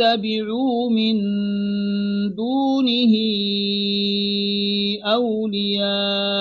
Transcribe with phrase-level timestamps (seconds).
[0.00, 1.16] اتبعوا من
[2.34, 3.12] دونه
[5.04, 6.40] أولياء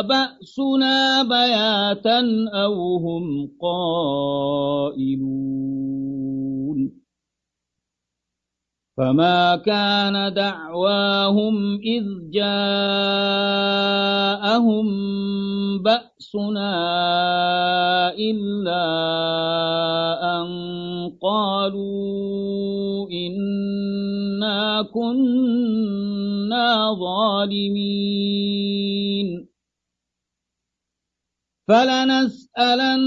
[0.00, 2.20] بأسنا بياتا
[2.52, 5.16] أو هم قائلون
[8.96, 12.56] فما كان دعواهم إذ جاءهم
[15.82, 16.72] بأسنا
[18.16, 18.86] إلا
[20.36, 20.48] أن
[21.22, 28.66] قالوا إنا كنا ظالمين
[31.68, 32.98] فلنسألن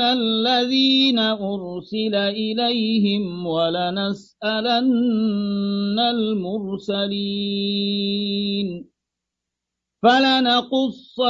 [0.00, 4.88] الذين أرسل إليهم ولنسألن
[5.98, 7.48] المرسلين
[10.02, 11.28] فلنقصن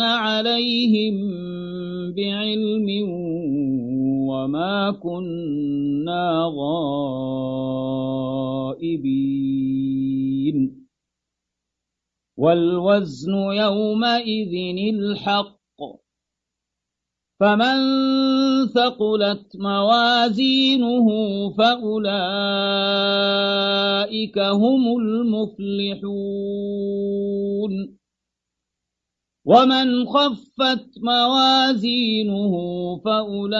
[0.00, 1.16] عليهم
[2.16, 2.88] بعلم
[4.28, 6.52] وما كنا
[8.76, 9.20] غائبين
[12.40, 14.52] والوزن يومئذ
[14.94, 15.60] الحق.
[17.40, 17.76] فمن
[18.66, 21.08] ثقلت موازينه
[21.58, 22.08] فأولئك
[24.38, 26.00] هم المفلحون.
[29.44, 32.52] ومن خفت موازينه
[33.04, 33.56] فأولئك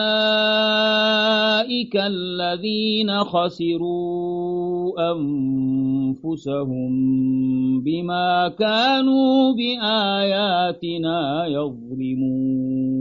[1.96, 6.90] الذين خسروا أنفسهم
[7.80, 13.00] بما كانوا بآياتنا يظلمون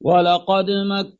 [0.00, 1.19] ولقد مكناهم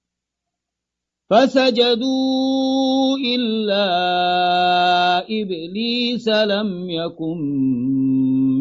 [1.31, 3.87] فسجدوا إلا
[5.23, 7.37] إبليس لم يكن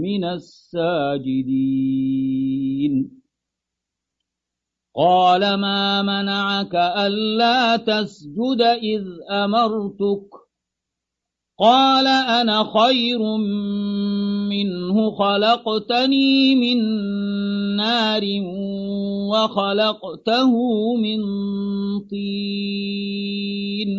[0.02, 1.50] من الساجدين.
[4.96, 10.30] قال ما منعك ألا تسجد إذ أمرتك؟
[11.58, 13.18] قال أنا خير
[14.50, 16.78] منه خلقتني من
[17.76, 18.22] نار
[19.30, 20.52] وخلقته
[20.96, 21.20] من
[22.10, 23.90] طين.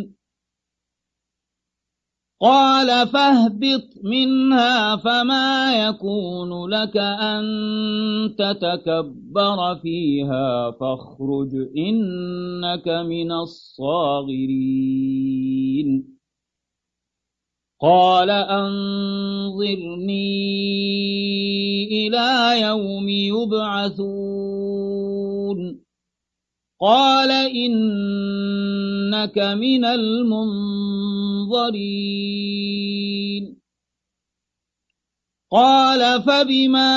[2.42, 7.44] قال فاهبط منها فما يكون لك أن
[8.38, 14.82] تتكبر فيها فاخرج إنك من الصاغرين.
[17.81, 20.14] قال أنظرني
[21.85, 24.61] إلى يوم يبعثون.
[26.82, 30.41] قال إنك من المنظرين.
[35.52, 36.94] قال فبما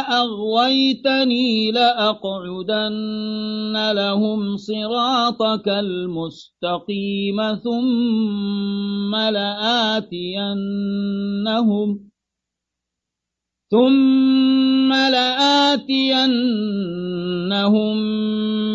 [0.00, 2.92] أغويتني لأقعدن
[3.92, 10.06] لهم صراطك المستقيم ثم لآتينهم
[13.70, 16.26] ثم لآتينهم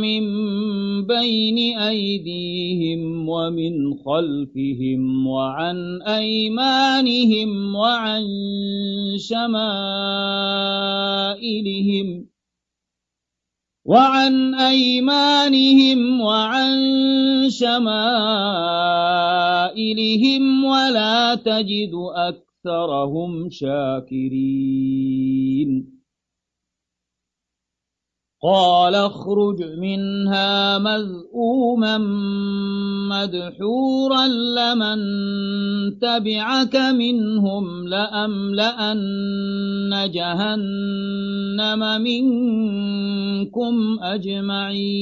[0.01, 0.23] من
[1.07, 8.23] بين أيديهم ومن خلفهم وعن أيمانهم وعن
[9.17, 9.71] شمائلهم
[13.85, 16.79] وعن أيمانهم وعن
[17.49, 18.03] شمائلهم
[20.65, 21.91] ولا تجد
[22.65, 24.51] أكثرهم شاكرين.
[28.43, 31.97] قال اخرج منها مذءوما
[33.09, 34.99] مدحورا لمن
[35.99, 39.01] تبعك منهم لأملأن
[40.13, 45.01] جهنم منكم أجمعين.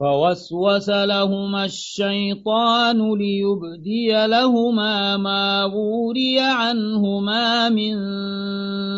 [0.00, 7.96] فوسوس لهما الشيطان ليبدي لهما ما وري عنهما من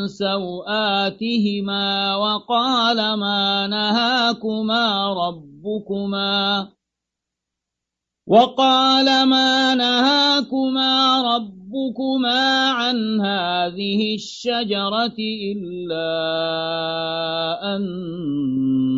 [0.09, 1.87] سوآتهما
[2.17, 6.69] وقال ما نهاكما ربكما
[8.27, 15.19] وقال ما نهاكما ربكما عن هذه الشجرة
[15.53, 16.11] إلا
[17.77, 18.98] أن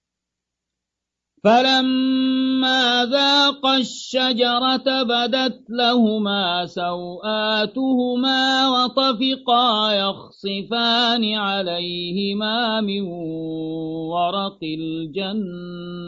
[1.43, 8.39] فلما ذاق الشجرة بدت لهما سوآتهما
[8.69, 13.01] وطفقا يخصفان عليهما من
[14.13, 16.01] ورق الجنة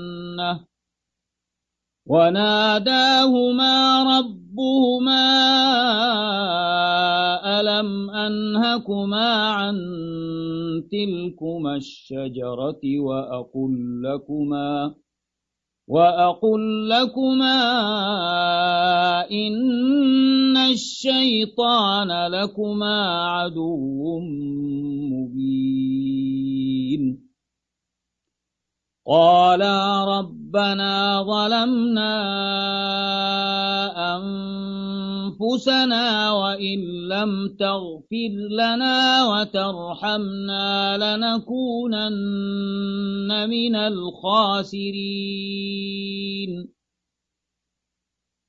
[2.06, 5.26] وناداهما ربهما
[7.60, 9.76] ألم أنهكما عن
[10.92, 14.94] تلكما الشجرة وأقل لكما
[15.88, 17.62] وأقل لكما
[19.32, 24.20] إن الشيطان لكما عدو
[25.12, 26.04] مبين.
[29.08, 32.16] قالا ربنا ظلمنا
[35.36, 42.10] أنفسنا وإن لم تغفر لنا وترحمنا لنكونن
[43.50, 45.24] من الخاسرين.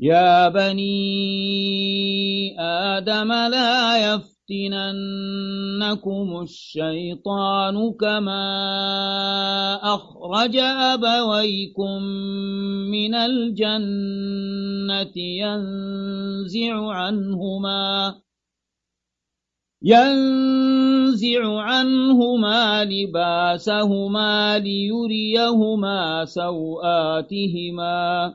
[0.00, 0.96] يا بني
[2.60, 5.08] آدم لا يفتننكم
[6.42, 8.44] الشيطان كما
[9.82, 12.02] أخرج أبويكم
[12.92, 18.14] من الجنة ينزع عنهما
[19.82, 28.34] ينزع عنهما لباسهما ليريهما سوآتهما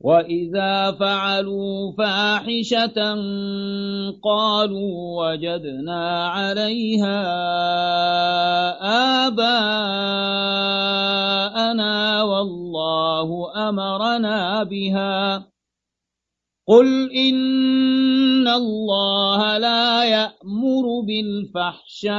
[0.00, 3.14] وإذا فعلوا فاحشة
[4.24, 7.22] قالوا وجدنا عليها
[9.26, 10.52] آباءنا
[12.22, 15.46] والله أمرنا بها
[16.66, 22.10] قل إن الله لا يأمر بالفحشاء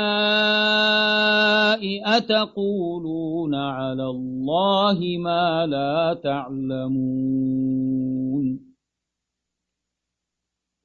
[2.18, 7.58] أتقولون على الله ما لا تعلمون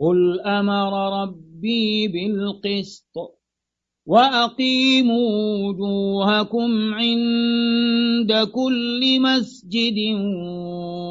[0.00, 3.41] قل أمر ربي بالقسط
[4.06, 9.98] وأقيموا وجوهكم عند كل مسجد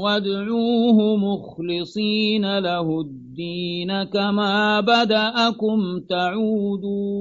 [0.04, 7.12] وادعوه مخلصين له الدين كما بدأكم تعودون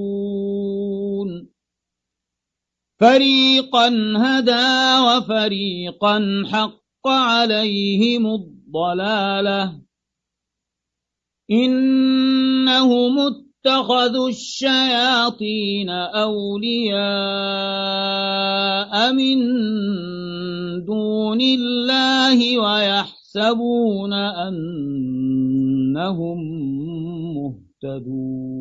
[3.00, 9.80] فريقا هدى وفريقا حق عليهم الضلالة
[11.50, 13.18] إنهم
[13.60, 17.02] اتخذوا الشياطين أولياء
[19.12, 19.38] من
[20.84, 25.18] دون الله ويحسبون أنهم
[27.82, 28.60] مهتدون.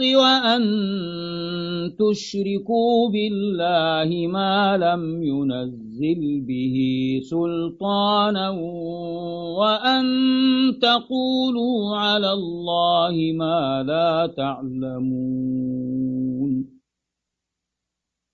[0.00, 0.62] وأن
[1.98, 6.76] تشركوا بالله ما لم ينزل به
[7.22, 8.50] سلطانا
[9.58, 10.04] وأن
[10.82, 15.88] تقولوا على الله ما لا تعلمون.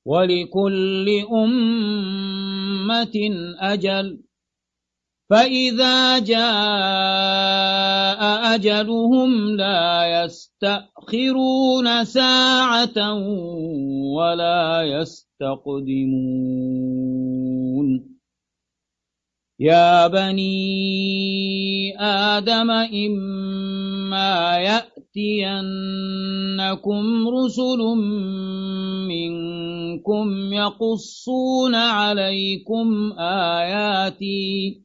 [0.06, 3.16] ولكل أمة
[3.60, 4.23] أجل
[5.30, 6.44] فإذا جاء
[8.54, 13.14] أجلهم لا يستأخرون ساعة
[14.16, 16.54] ولا يستقدمون
[19.60, 20.54] يا بني
[22.00, 25.84] آدم إما يأتينكم
[27.28, 27.78] رسل
[29.08, 34.84] منكم يقصون عليكم آياتي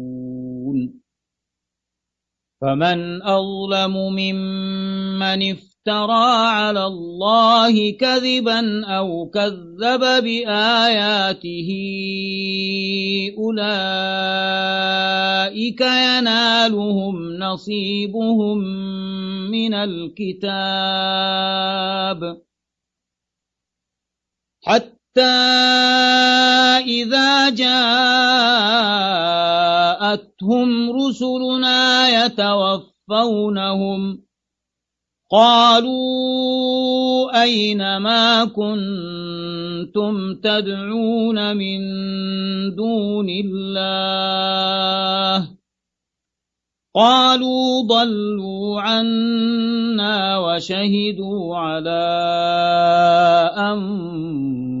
[2.61, 11.69] فمن أظلم ممن افترى على الله كذبا أو كذب بآياته
[13.37, 13.81] أولئك
[15.81, 18.57] ينالهم نصيبهم
[19.51, 20.61] من الكتاب.
[24.63, 25.21] حتى
[26.85, 27.49] إذا
[30.11, 34.21] جاءتهم رسلنا يتوفونهم.
[35.31, 41.79] قالوا أين ما كنتم تدعون من
[42.75, 45.47] دون الله؟
[46.95, 52.03] قالوا ضلوا عنا وشهدوا على
[53.57, 54.80] أنفسهم.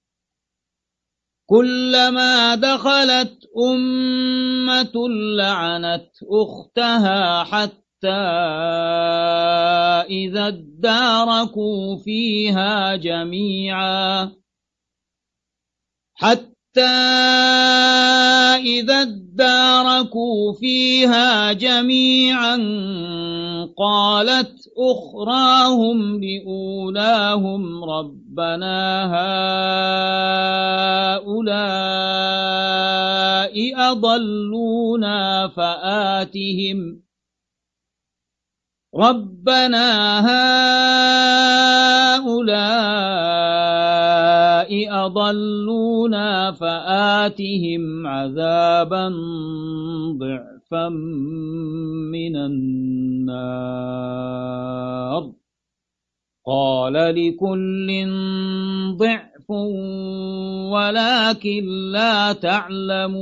[1.51, 8.21] كلما دخلت أمة لعنت أختها حتى
[10.09, 14.31] إذا اداركوا فيها جميعا.
[16.13, 16.50] حتى
[18.57, 22.55] إذا اداركوا فيها جميعا
[23.77, 29.05] قالت أخراهم لأولاهم ربنا
[31.21, 31.61] هؤلاء
[33.91, 37.01] أضلونا فآتهم
[38.95, 41.01] ربنا هؤلاء
[44.89, 49.07] أضلونا فآتهم عذابا
[50.17, 50.89] ضعفا
[52.09, 53.81] من النار
[56.45, 58.07] قال لكل
[58.97, 59.49] ضعف
[60.71, 63.21] ولكن لا تعلمون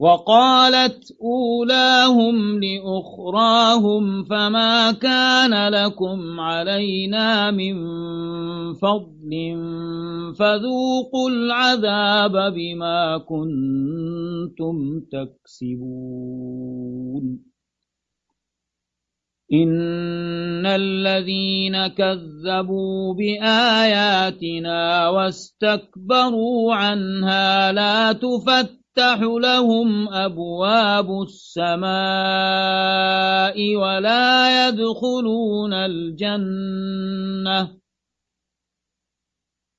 [0.00, 7.74] وقالت أولاهم لأخراهم فما كان لكم علينا من
[8.74, 9.30] فضل
[10.38, 16.58] فذوقوا العذاب بما كنتم تكسبون.
[19.52, 31.86] إن الذين كذبوا بآياتنا واستكبروا عنها لا تفتح تفتح لهم أبواب السماء
[33.76, 37.78] ولا يدخلون الجنة.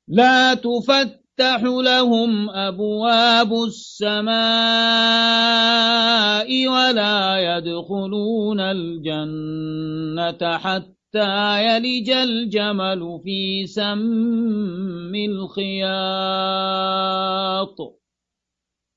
[0.07, 4.37] لا تفتح لهم أبواب السماء
[6.67, 15.59] ولا يدخلون الجنة حتى يلج الجمل في سم الخياط.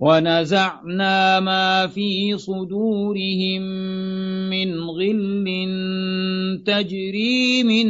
[0.00, 3.62] ونزعنا ما في صدورهم
[4.50, 5.44] من غل
[6.66, 7.88] تجري من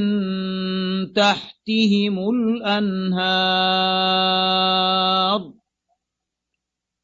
[1.13, 3.21] تحتهم الأنهار.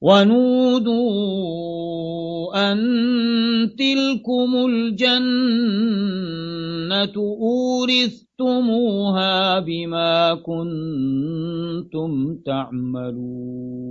[0.00, 1.60] ونودوا
[2.72, 2.78] أن
[3.78, 5.16] تلكم الجنة
[7.40, 8.80] أورثتموها
[9.60, 12.12] بما كنتم
[12.46, 13.90] تعملون.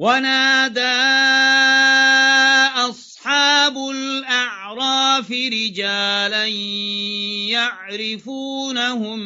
[0.00, 0.80] ونادى
[2.88, 6.46] أصحاب الأعراف رجالا
[7.52, 9.20] يعرفونهم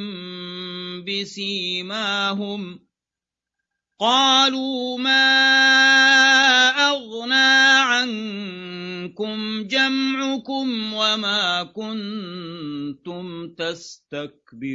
[1.04, 2.80] بسيماهم.
[4.00, 5.36] قالوا ما
[6.90, 7.54] أغنى
[7.94, 14.74] عنكم جمعكم وما كنتم تستكبرون.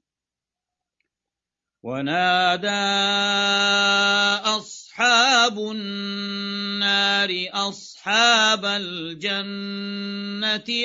[1.83, 2.69] ونادى
[4.45, 9.89] أصحاب النار أصحاب الجنة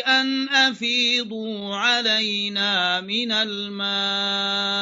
[0.07, 4.77] أن أفيضوا علينا من الماء.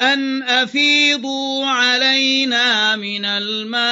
[0.00, 3.86] أن أفيضوا علينا من الماء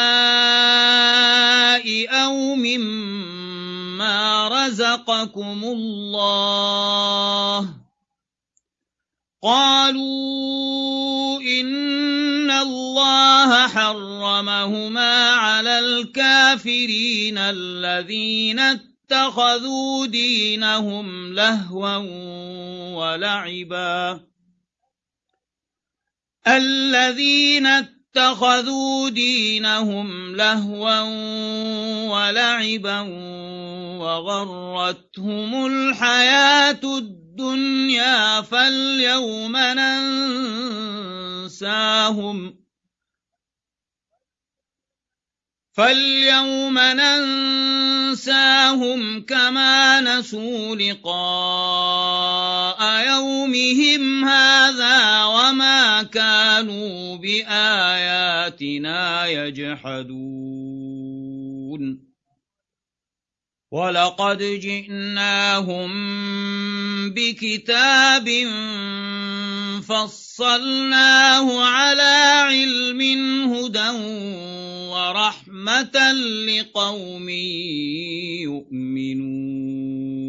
[2.24, 7.04] أو مما رزقكم الله.
[9.44, 21.96] قالوا إن الله حرمهما على الكافرين الذين اتخذوا دينهم لهوا
[22.96, 24.20] ولعبا.
[26.46, 31.00] الذين اتخذوا دينهم لهوا
[32.08, 33.00] ولعبا
[33.98, 36.80] وغرتهم الحياة
[37.34, 39.56] الدنيا فاليوم
[41.46, 42.54] ننساهم.
[45.72, 48.40] فاليوم ننساهم
[49.26, 51.10] كما نسوا لقاء
[53.06, 58.76] يومهم هذا وما كانوا بآياتنا
[59.26, 60.63] يجحدون.
[63.74, 65.90] ولقد جئناهم
[67.10, 68.28] بكتاب
[69.82, 72.14] فصلناه على
[72.46, 73.00] علم
[73.54, 73.90] هدى
[74.94, 76.12] ورحمة
[76.46, 77.28] لقوم
[78.46, 80.23] يؤمنون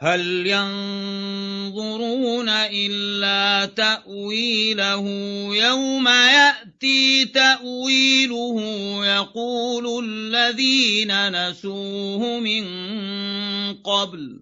[0.00, 5.08] هل ينظرون إلا تأويله
[5.54, 8.60] يوم يأتي تأويله
[9.06, 12.64] يقول الذين نسوه من
[13.74, 14.40] قبل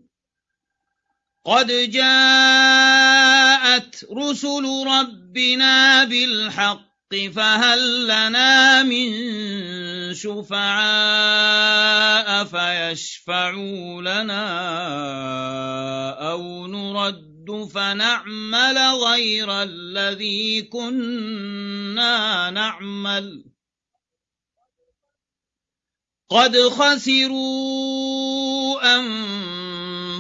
[1.45, 3.27] قد جاءت
[4.13, 9.15] رسل ربنا بالحق فهل لنا من
[10.15, 10.65] شفعاء
[12.45, 14.49] فيشفعوا لنا
[16.31, 23.45] أو نرد فنعمل غير الذي كنا نعمل؟
[26.31, 27.77] قد خسروا
[28.97, 29.56] أنفسهم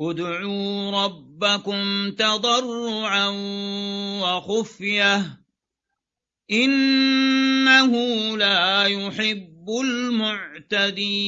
[0.00, 3.28] ادعوا ربكم تضرعا
[4.22, 5.40] وخفية
[6.50, 7.92] إنه
[8.36, 11.20] لا يحب المعتدين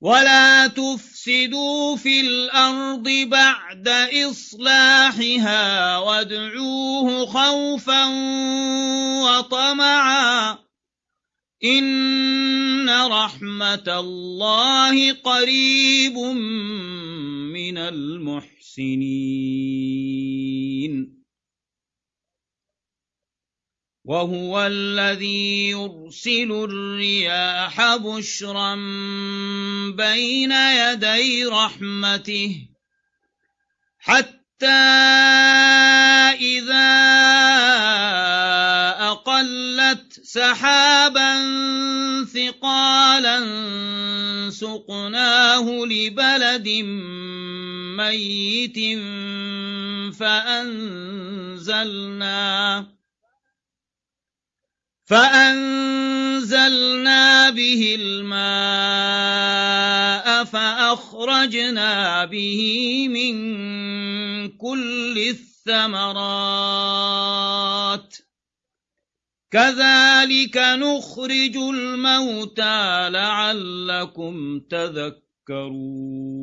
[0.00, 3.88] ولا تفسدوا في الأرض بعد
[4.30, 8.04] إصلاحها وادعوه خوفا
[9.22, 10.67] وطمعا
[11.64, 16.18] إن رحمة الله قريب
[17.52, 19.38] من المحسنين
[24.04, 28.74] وهو الذي يرسل الرياح بشرا
[29.96, 32.68] بين يدي رحمته
[33.98, 34.66] حتى
[36.40, 36.88] إذا
[39.88, 41.32] أقلت سحابا
[42.24, 43.40] ثقالا
[44.50, 46.68] سقناه لبلد
[47.96, 48.78] ميت
[50.18, 51.68] فأنزلنا
[55.06, 56.70] فأنزلنا
[57.50, 59.24] به الماء
[60.44, 62.60] فأخرجنا به
[63.08, 63.38] من
[64.48, 65.18] كل
[65.68, 66.28] الثمرات
[69.50, 76.38] كذلك نخرج الموتى لعلكم تذكرون.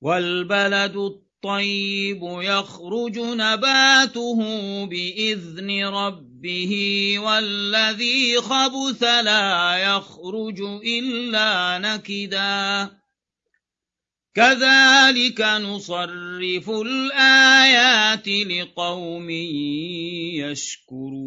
[0.00, 4.40] والبلد الطيب يخرج نباته
[4.84, 6.74] بإذن ربه
[7.18, 12.90] والذي خبث لا يخرج إلا نكدا.
[14.38, 19.30] كذلك نصرف الآيات لقوم
[20.38, 21.18] يشكرون.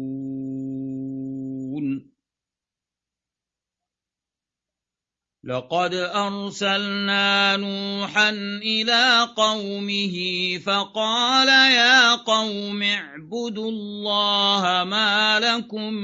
[5.44, 8.30] لقد أرسلنا نوحا
[8.64, 10.16] إلى قومه
[10.58, 15.94] فقال يا قوم اعبدوا الله ما لكم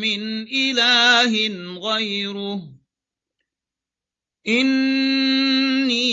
[0.00, 2.77] من إله غيره.
[4.48, 6.08] إني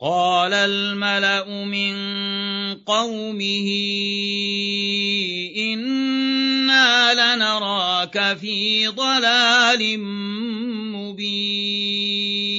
[0.00, 1.94] قال الملأ من
[2.74, 3.68] قومه
[5.56, 9.98] إنا لنراك في ضلال
[10.92, 12.51] مبين.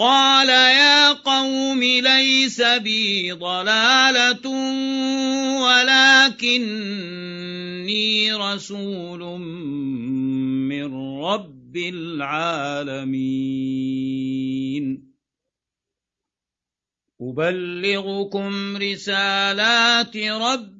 [0.00, 4.48] قال يا قوم ليس بي ضلالة
[5.60, 7.12] ولكني
[8.32, 9.40] رسول
[10.72, 13.10] من رب العالمين.
[17.20, 20.79] أبلغكم رسالات ربي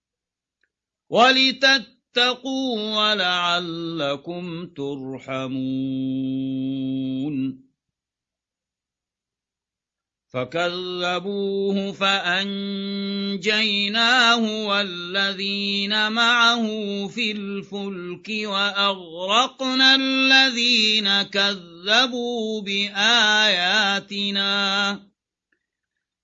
[1.11, 5.61] ولتتقوا ولعلكم ترحمون.
[10.33, 13.47] فكذبوه فأنجيناه
[14.67, 16.67] والذين معه
[17.07, 24.31] في الفلك وأغرقنا الذين كذبوا بآياتنا.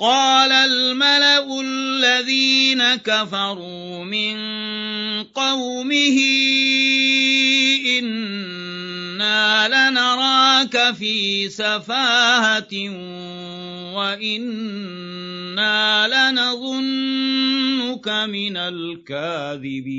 [0.00, 4.36] قال الملأ الذين كفروا من
[5.24, 6.18] قومه
[7.98, 12.88] إنا لنراك في سفاهة
[13.94, 15.08] وإنا
[16.30, 19.98] لنظنك من الكاذبين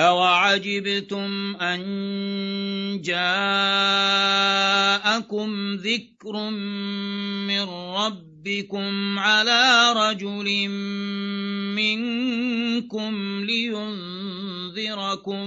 [0.00, 1.80] أوعجبتم أن
[3.04, 3.30] جاءكم
[5.74, 6.50] ذكر
[7.46, 10.68] من ربكم على رجل
[11.76, 13.44] منكم
[14.74, 15.46] لينذركم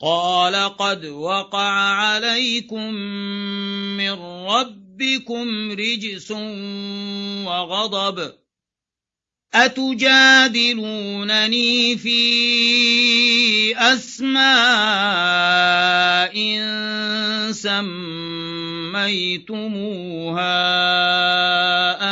[0.00, 2.94] قال قد وقع عليكم
[3.98, 4.12] من
[4.46, 6.30] ربكم رجس
[7.46, 8.32] وغضب.
[9.54, 10.76] أتجادلونني
[11.96, 12.18] في
[13.76, 14.38] أسماء
[17.52, 18.96] سميتموها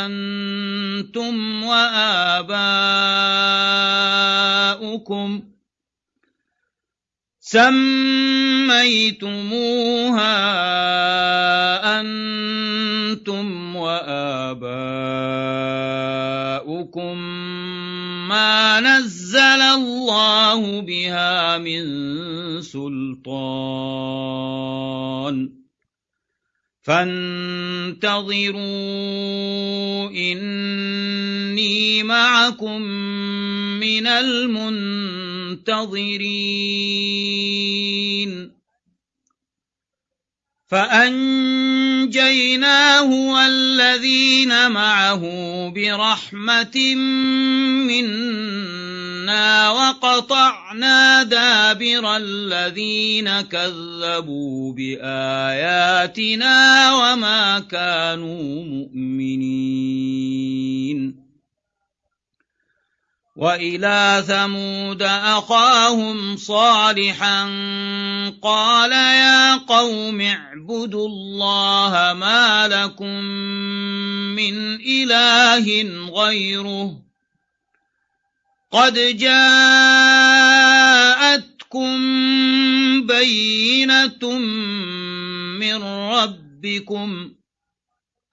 [0.05, 2.67] أنتم وآباؤكم
[7.47, 8.67] سميتموها
[11.99, 14.77] أنتم وآباؤكم
[18.27, 21.83] ما نزل الله بها من
[22.61, 23.97] سلطان
[26.87, 28.59] فانتظروا
[30.09, 32.81] إني معكم
[33.79, 35.77] من المنتظرين.
[40.67, 42.09] فأنجيناه
[43.11, 45.23] والذين معه
[45.75, 46.95] برحمة
[47.87, 56.55] منا وقطعنا دابر الذين كذبوا بآياتنا
[56.95, 60.07] وما كانوا مؤمنين.
[63.37, 67.43] وإلى ثمود أخاهم صالحا
[68.41, 73.21] قال يا قوم اعبدوا الله ما لكم
[74.33, 75.65] من إله
[76.09, 76.97] غيره
[78.71, 79.47] قد جاءتكم
[83.07, 84.37] بينة
[85.59, 87.31] من ربكم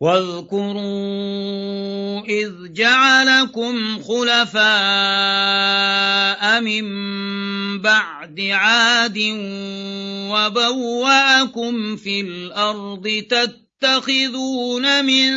[0.00, 0.80] واذكروا
[2.24, 4.60] إذ جعلكم خلفاء
[6.60, 6.84] من
[7.80, 9.18] بعد عاد
[10.32, 15.30] وبوأكم في الأرض تتخذون من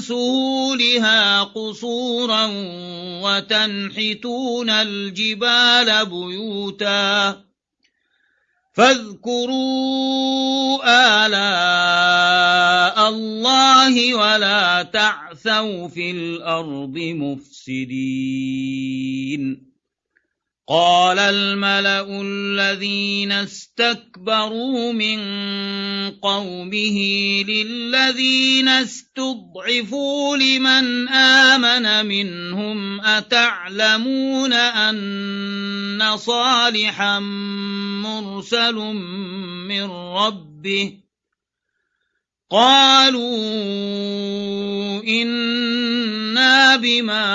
[0.00, 2.50] سهولها قصورا
[3.22, 7.46] وتنحتون الجبال بيوتا
[8.76, 9.56] فاذكروا
[11.26, 18.06] آلاء الله ولا تعثوا في الأرض مفسدين.
[20.68, 25.20] قال الملأ الذين استكبروا من
[26.10, 26.98] قومه
[27.48, 37.18] للذين استضعفوا لمن آمن منهم أتعلمون أن صالحا
[38.02, 38.74] مرسل
[39.70, 41.05] من ربه
[42.50, 43.26] قالوا
[45.02, 47.26] إنا بما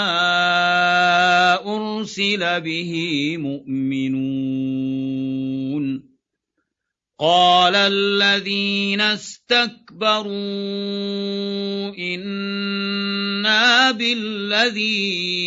[1.68, 2.94] أرسل به
[3.38, 4.72] مؤمنون
[7.20, 10.32] قال الذين استكبروا
[12.00, 15.42] إنا بالذي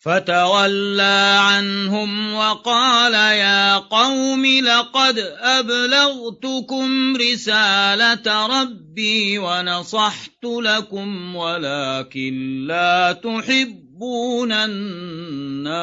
[0.00, 15.80] فتولى عنهم وقال يا قوم لقد أبلغتكم رسالة ربي ونصحت لكم ولكن لا تحبون الناصحين.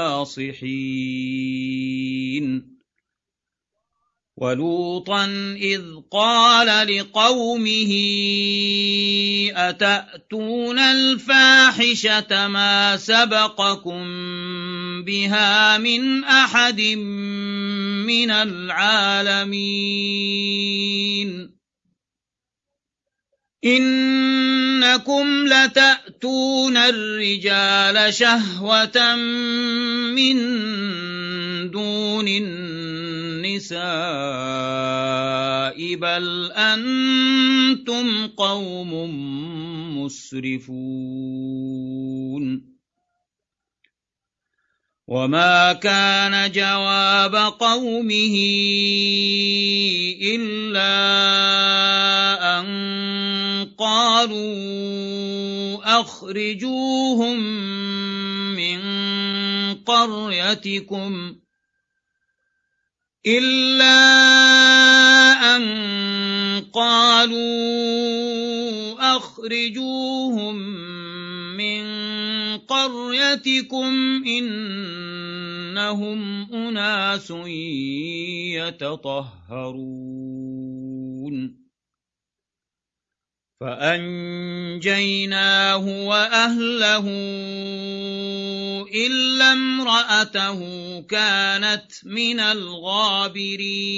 [4.37, 5.25] ولوطا
[5.61, 5.81] إذ
[6.11, 7.93] قال لقومه
[9.55, 14.03] أتأتون الفاحشة ما سبقكم
[15.03, 16.81] بها من أحد
[18.05, 19.57] من العالمين
[23.65, 29.15] إنكم لتأتون الرجال شهوة
[30.13, 30.37] من
[31.71, 33.77] دون النساء
[35.95, 38.93] بل أنتم قوم
[39.97, 40.77] مسرفون.
[45.07, 48.35] وما كان جواب قومه
[50.21, 50.93] إلا
[52.59, 52.67] أن
[53.77, 54.67] قالوا
[56.01, 57.39] أخرجوهم
[58.55, 58.79] من
[59.75, 61.35] قريتكم
[63.25, 63.97] إلا
[65.55, 65.63] أن
[66.73, 67.47] قالوا
[69.15, 70.55] أخرجوهم
[71.57, 72.06] من
[72.67, 76.19] قريتكم إنهم
[76.53, 77.33] أناس
[78.55, 80.07] يتطهرون.
[83.61, 84.87] فأنجيناه
[86.07, 87.07] وأهله
[89.05, 90.59] إلا امرأته
[91.01, 93.97] كانت من الغابرين.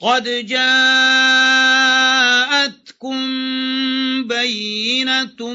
[0.00, 0.78] قد جاءتكم
[4.28, 5.54] بينة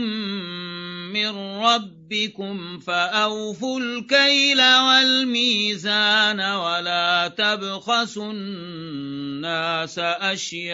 [1.14, 1.30] من
[1.64, 10.74] ربكم فأوفوا الكيل والميزان ولا تبخسوا الناس أشياءهم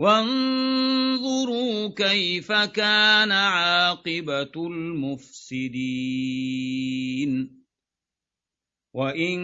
[0.00, 6.00] وانظروا كيف كان عاقبة المفسدين.
[8.94, 9.40] وإن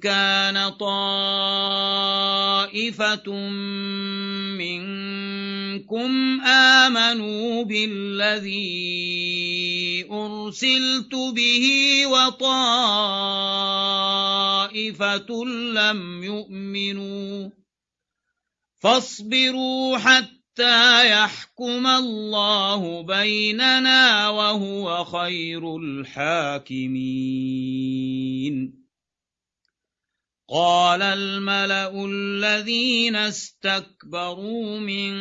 [0.00, 0.98] كان طائفة
[4.58, 8.64] منكم آمنوا بالذي
[10.10, 11.66] أرسلت به
[12.06, 12.44] وطائفة
[15.74, 17.63] لم يؤمنوا
[18.84, 26.94] فاصبروا حتى يحكم الله بيننا وهو خير الحاكمين.
[30.50, 35.14] قال الملأ الذين استكبروا من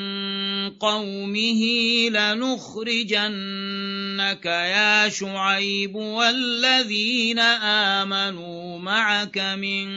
[0.69, 1.63] قومه
[2.09, 3.25] لنخرجنك
[4.45, 9.87] يا شعيب والذين آمنوا معك من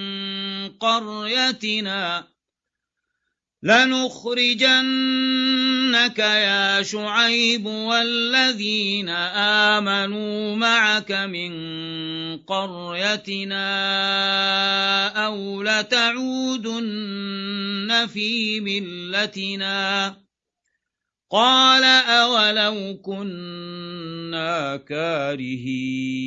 [0.69, 2.36] قريتنا
[3.63, 4.89] لنخرجنك
[6.19, 11.53] يا شعيب والذين آمنوا معك من
[12.39, 13.67] قريتنا
[15.27, 16.87] أو لتعودن
[18.13, 20.17] في ملتنا
[21.31, 26.27] قال أولو كنا كارهين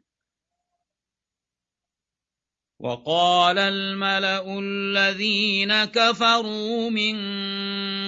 [2.81, 7.15] وقال الملأ الذين كفروا من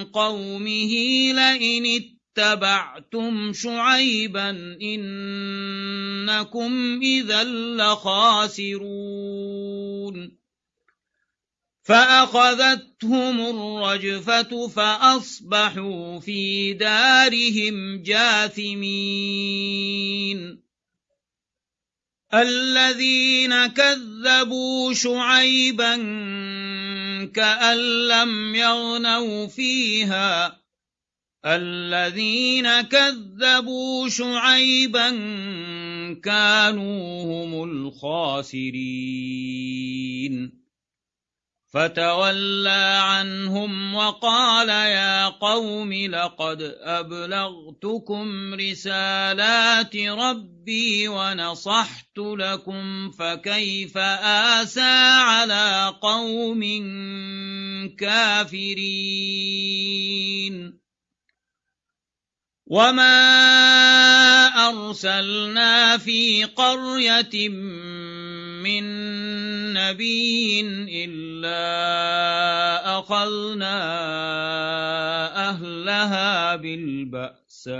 [0.04, 0.92] قومه
[1.32, 4.50] لئن اتبعتم شعيبا
[4.82, 6.72] إنكم
[7.02, 7.44] إذا
[7.78, 8.74] لخاسرون.
[11.82, 18.74] فأخذتهم الرجفة فأصبحوا في دارهم جاثمين.
[22.34, 25.96] الذين كذبوا شعيبا
[27.34, 30.60] كأن لم يغنوا فيها.
[31.46, 35.10] الذين كذبوا شعيبا
[36.24, 38.64] كانوا هم الخاسرين.
[41.74, 56.62] فتولى عنهم وقال يا قوم لقد أبلغتكم رسالات ربي ونصحت لكم فكيف آسى على قوم
[57.98, 59.34] كافرين
[62.66, 63.14] وما
[64.68, 68.13] أرسلنا في قرية من
[69.72, 70.60] نبي
[71.04, 71.64] إلا
[72.98, 73.76] أخذنا
[75.50, 77.74] أهلها بالبأساء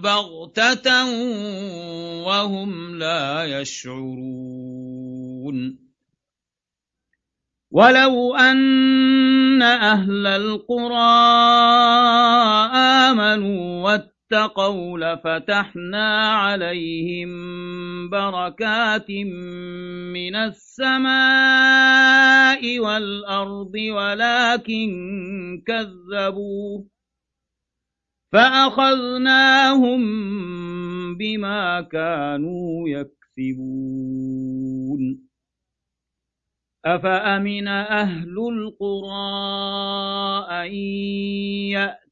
[0.00, 1.04] بغتة
[2.24, 4.70] وهم لا يشعرون.
[7.70, 11.20] ولو أن أهل القرى
[12.74, 13.82] آمنوا
[14.32, 17.30] واتقوا لفتحنا عليهم
[18.10, 21.18] بركات من السماء
[22.78, 24.90] والأرض ولكن
[25.66, 26.84] كذبوا
[28.32, 30.00] فأخذناهم
[31.16, 34.00] بما كانوا يكسبون
[36.84, 39.30] أفأمن أهل القرى
[40.50, 40.70] أن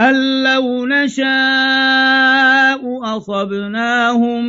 [0.00, 1.24] أن لو نشاء
[3.16, 4.42] أصبناهم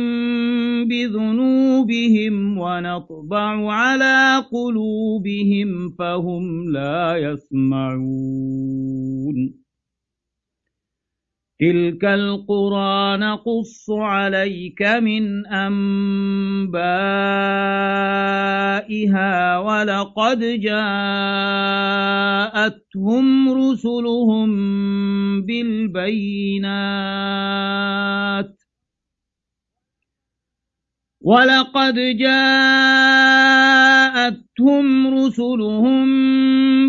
[0.88, 8.46] بذنوبهم ونطبع على قلوبهم فهم لا يسمعون
[11.60, 16.78] تلك القرى نقص عليك من أنبائها
[19.58, 21.48] ولقد جاءتهم
[23.48, 24.50] رسلهم
[25.42, 26.66] بالبينات
[31.20, 32.46] ولقد جاءتهم
[35.14, 36.26] رسلهم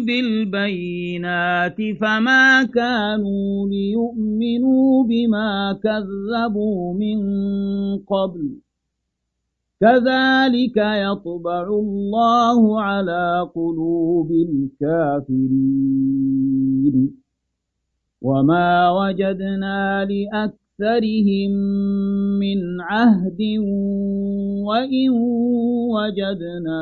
[0.06, 7.20] بالبينات فما كانوا ليؤمنوا بما كذبوا من
[7.98, 8.50] قبل.
[9.82, 15.78] كذلك يطبع الله على قلوب الكافرين.
[18.22, 21.52] وما وجدنا لأكثر أكثرهم
[22.38, 23.42] من عهد
[24.62, 25.10] وإن
[25.90, 26.82] وجدنا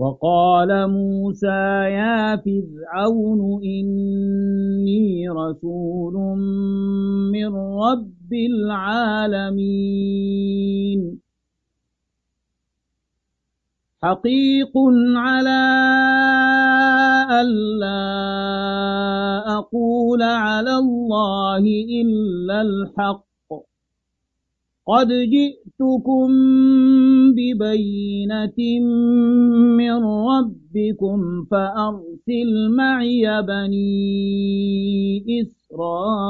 [0.00, 1.60] وقال موسى
[2.00, 6.14] يا فرعون إني رسول
[7.32, 9.60] من رب العالمين.
[14.02, 14.72] حقيق
[15.16, 15.62] على
[17.40, 18.00] ألا
[19.58, 21.64] أقول على الله
[22.02, 23.24] إلا الحق.
[24.86, 25.08] قد
[25.80, 26.28] جئتكم
[27.32, 28.60] ببينة
[29.76, 31.18] من ربكم
[31.50, 36.20] فأرسل معي بني إسرائيل.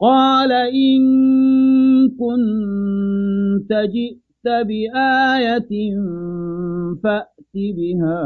[0.00, 1.02] قال إن
[2.08, 5.72] كنت جئت بآية
[7.02, 8.24] فأت بها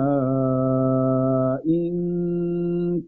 [1.66, 1.94] إن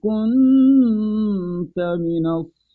[0.03, 2.27] كنت من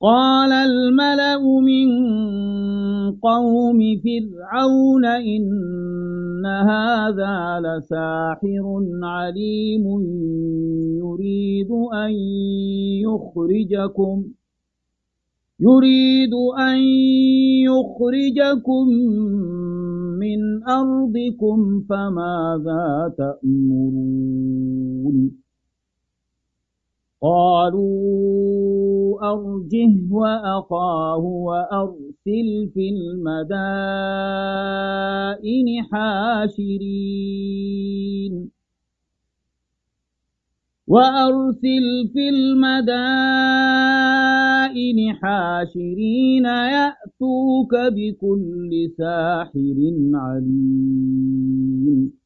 [0.00, 1.88] قال الملأ من
[3.16, 9.84] قوم فرعون إن هذا لساحر عليم
[11.00, 12.12] يريد أن
[13.08, 14.24] يخرجكم
[15.60, 16.78] يريد أن
[17.64, 18.86] يخرجكم
[20.20, 24.66] من أرضكم فماذا تأمرون؟
[27.22, 28.76] قالوا
[29.32, 33.36] أرجه وأخاه وأرسل في المدائن
[35.92, 36.96] حاشرين.
[40.86, 42.76] وأرسل في المدائن
[45.14, 49.76] حاشرين يأتوك بكل ساحر
[50.14, 52.25] عليم.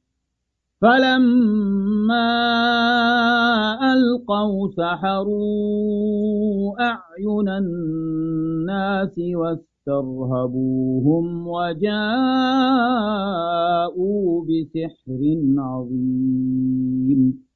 [0.81, 2.31] فلما
[3.93, 6.01] ألقوا سحروا
[6.81, 12.01] أعين الناس واسترهبوهم وجاءوا
[14.45, 15.21] بسحر
[15.57, 17.51] عظيم.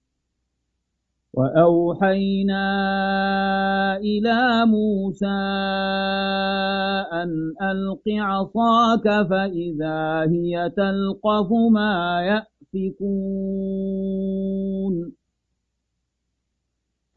[1.35, 2.67] وأوحينا
[3.97, 5.39] إلى موسى
[7.13, 7.29] أن
[7.61, 14.35] ألق عصاك فإذا هي تلقف ما يأتي يؤفكون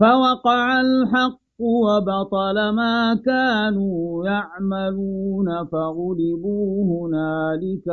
[0.01, 7.87] فوقع الحق وبطل ما كانوا يعملون فغلبوا هنالك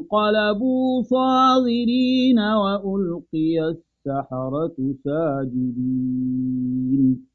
[0.00, 7.26] وانقلبوا صاغرين وألقي السحرة ساجدين.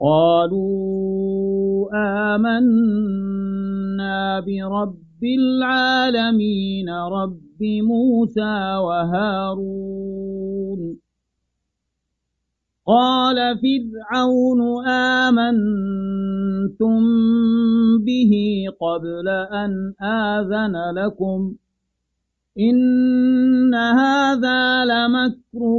[0.00, 1.90] قالوا
[2.34, 10.80] آمنا برب رب العالمين رب موسى وهارون.
[12.86, 17.00] قال فرعون آمنتم
[18.04, 18.32] به
[18.80, 21.54] قبل أن آذن لكم.
[22.58, 25.78] إن هذا لمكر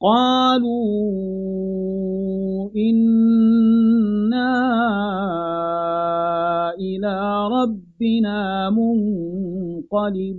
[0.00, 0.70] قالوا
[2.76, 4.54] إنا
[6.78, 7.14] إلى
[7.48, 10.38] ربنا منقلبون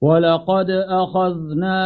[0.00, 1.78] ولقد أخذنا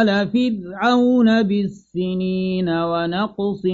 [0.00, 3.64] آل فرعون بالسنين ونقص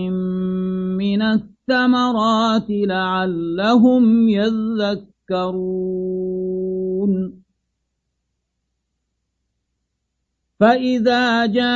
[0.97, 5.77] من الثمرات لعلهم يذكرون
[10.61, 11.67] فإذا جاءتهم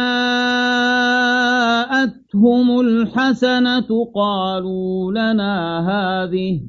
[2.80, 6.60] الحسنة قالوا لنا هذه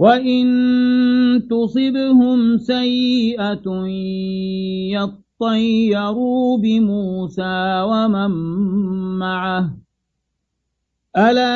[0.00, 0.48] وإن
[1.50, 3.66] تصبهم سيئة
[4.96, 8.30] يطيروا بموسى ومن
[9.18, 9.70] معه
[11.16, 11.50] ألا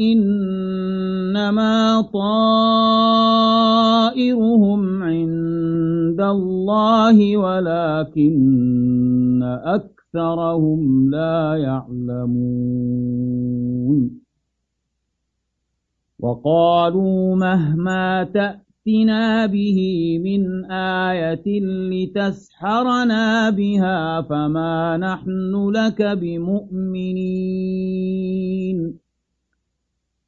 [0.00, 3.42] إنما طائرهم
[5.02, 13.20] عند الله ولكن أكثرهم لا يعلمون
[16.22, 19.78] وقالوا مهما تأتنا به
[20.24, 21.60] من آية
[21.90, 27.50] لتسحرنا بها فما نحن لك بمؤمنين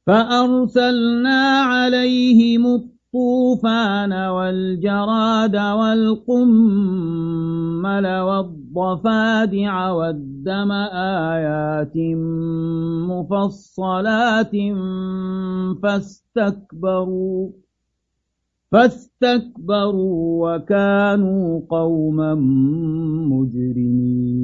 [0.07, 6.47] فأرسلنا عليهم الطوفان والجراد والقمل
[8.19, 10.71] والضفادع والدم
[11.31, 11.97] آيات
[13.09, 14.51] مفصلات
[15.83, 17.49] فاستكبروا
[18.71, 22.35] فاستكبروا وكانوا قوما
[23.29, 24.43] مجرمين.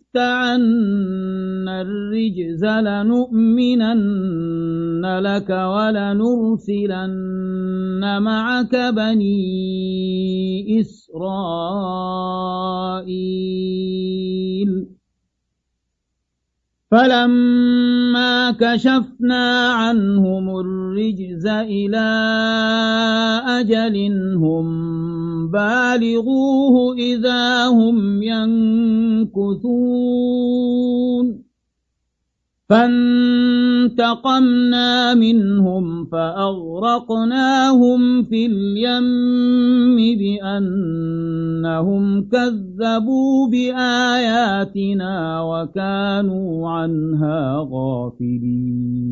[0.17, 3.91] عنا الرجز لنؤمنن
[5.19, 7.01] لك ولنرسلن
[8.21, 9.41] معك بني
[10.81, 12.21] إسرائيل
[16.91, 22.09] فلما كشفنا عنهم الرجز إلى
[23.47, 23.97] أجل
[24.35, 24.67] هم
[25.51, 29.51] بالغوه إذا هم ينكثون
[32.71, 34.63] فانتقمنا
[35.13, 49.11] منهم فأغرقناهم في اليم بأنهم كذبوا بآياتنا وكانوا عنها غافلين.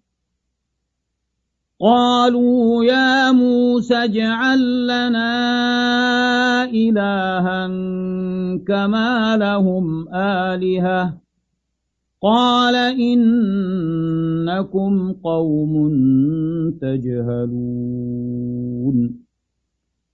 [1.81, 5.33] قالوا يا موسى اجعل لنا
[6.63, 7.67] إلها
[8.67, 11.17] كما لهم آلهة.
[12.23, 15.73] قال إنكم قوم
[16.81, 18.11] تجهلون.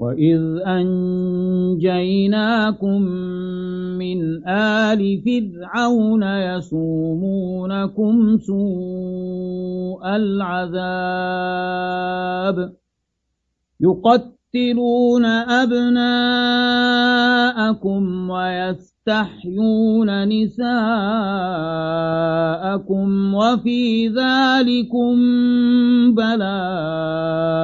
[0.00, 1.82] وإذ أنجيناكم
[4.00, 6.22] من آل فرعون
[6.56, 11.20] يسومونكم سوء العذاب
[13.80, 16.30] يقتل تقتلون أبناءكم
[19.08, 20.64] ويستحيون نساءكم
[23.34, 25.16] وفي ذلكم
[26.14, 27.58] بلاء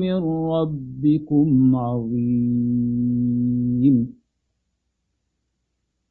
[0.00, 0.18] من
[0.52, 3.20] ربكم عظيم.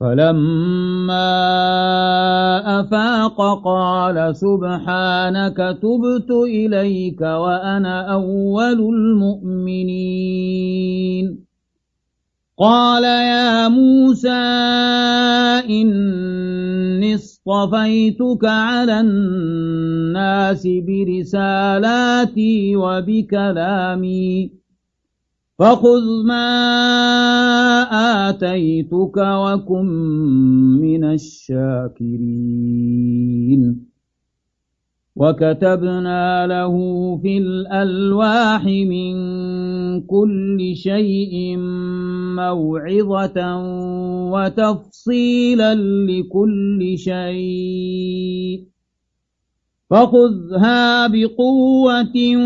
[0.00, 1.20] فلما
[2.80, 10.18] أفاق قال سبحانك تبت إليك وأنا أول المؤمنين.
[12.58, 14.28] قال يا موسى
[15.70, 24.57] إني اصطفيتك على الناس برسالاتي وبكلامي.
[25.58, 26.48] فخذ ما
[28.28, 29.86] آتيتك وكن
[30.80, 32.58] من الشاكرين
[35.16, 36.74] وكتبنا له
[37.22, 39.16] في الألواح من
[40.06, 41.56] كل شيء
[42.38, 43.38] موعظة
[44.30, 45.74] وتفصيلا
[46.10, 48.77] لكل شيء
[49.90, 52.36] فخذها بقوة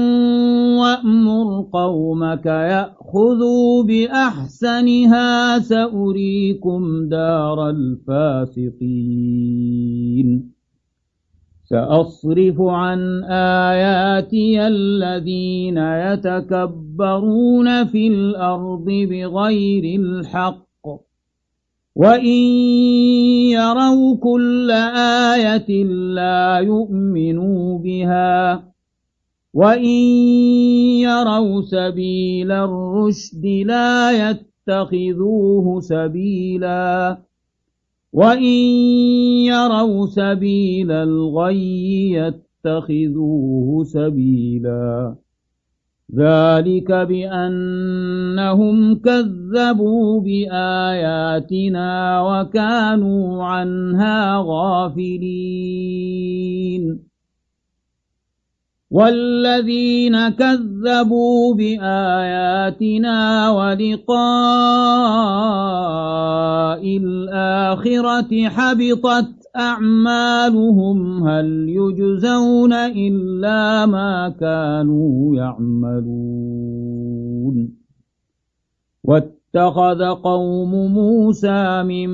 [0.81, 8.73] وأمر قومك يأخذوا بأحسنها سأريكم دار الفاسقين.
[11.65, 13.25] سأصرف عن
[13.71, 20.72] آياتي الذين يتكبرون في الأرض بغير الحق.
[21.97, 22.37] وإن
[23.53, 24.71] يروا كل
[25.31, 25.85] آية
[26.15, 28.65] لا يؤمنوا بها
[29.55, 29.95] وإن
[31.05, 37.19] يروا سبيل الرشد لا يتخذوه سبيلا
[38.13, 38.55] وإن
[39.53, 45.15] يروا سبيل الغي يتخذوه سبيلا
[46.15, 51.91] ذلك بأنهم كذبوا بآياتنا
[52.21, 55.93] وكانوا عنها غافلين.
[58.93, 63.19] والذين كذبوا بآياتنا
[63.51, 64.13] ولقاء
[66.97, 77.03] الآخرة حبطت أعمالهم هل يجزون إلا ما كانوا يعملون؟
[79.05, 82.11] واتخذ قوم موسى من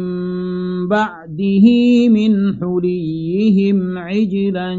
[0.88, 1.66] بعده
[2.08, 4.74] من حليهم عجلا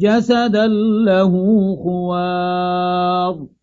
[0.00, 0.66] جسدا
[1.06, 1.32] له
[1.84, 3.55] خوار.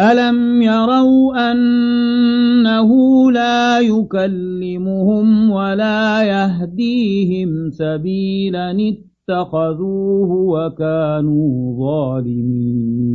[0.00, 2.90] ألم يروا أنه
[3.32, 13.14] لا يكلمهم ولا يهديهم سبيلا اتخذوه وكانوا ظالمين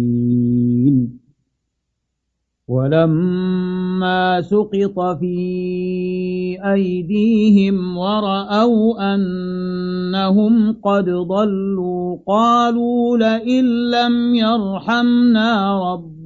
[2.68, 15.80] ولما سقط في أيديهم ورأوا أنهم قد ضلوا قالوا لئن لم يرحمنا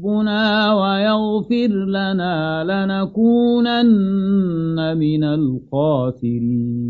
[0.03, 3.87] ربنا ويغفر لنا لنكونن
[4.97, 6.83] من الخاسرين.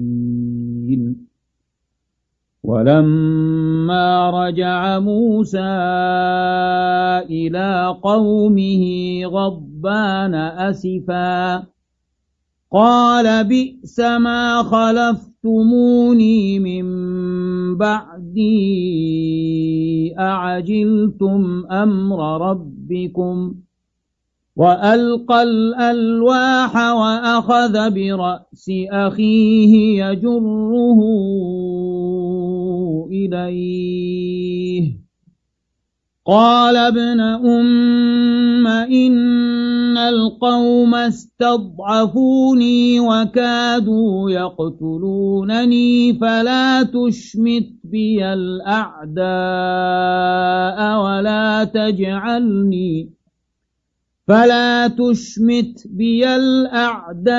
[2.63, 5.59] ولما رجع موسى
[7.29, 8.83] إلى قومه
[9.25, 11.63] غضبان أسفا
[12.71, 16.85] قال بئس ما خلفتموني من
[18.33, 23.55] بعدي أعجلتم أمر ربكم
[24.55, 30.99] وألقى الألواح وأخذ برأس أخيه يجره
[33.11, 35.02] إليه.
[36.25, 49.23] قال ابن أم إن القوم استضعفوني وكادوا يقتلونني فلا تشمت بي الأعداء
[51.03, 53.09] ولا تجعلني
[54.27, 57.33] فلا تشمت بي الأعداء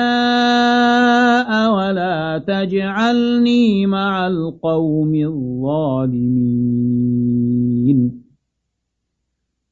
[1.73, 6.25] ولا تجعلني مع القوم الظالمين.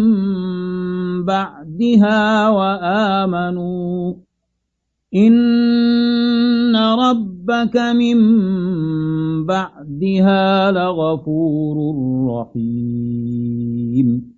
[1.24, 4.14] بعدها وآمنوا.
[5.14, 8.16] إن ربك من
[9.46, 11.94] بعدها لغفور
[12.28, 14.37] رحيم.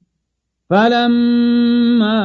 [0.71, 2.21] فلما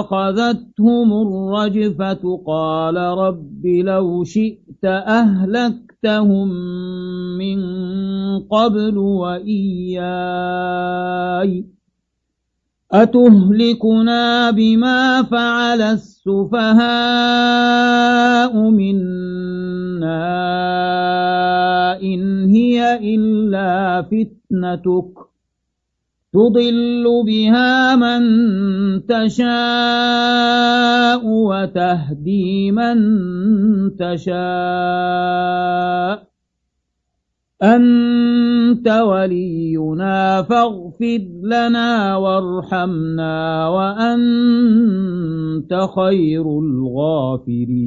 [0.00, 6.48] أخذتهم الرجفة قال رب لو شئت أهلكتهم
[7.38, 7.58] من
[8.50, 10.06] قبل وإياي
[12.92, 16.86] أتهلكنا بما فعل السفهاء
[18.70, 20.36] منا
[22.02, 25.35] إن هي إلا فتنتك
[26.36, 28.22] تضل بها من
[29.06, 29.46] تشاء
[31.24, 32.96] وتهدي من
[33.96, 34.36] تشاء.
[37.62, 44.66] أنت ولينا فاغفر لنا وارحمنا وأنت
[45.96, 47.86] خير الغافرين.